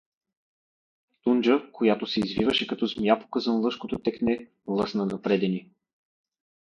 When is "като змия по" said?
2.67-3.27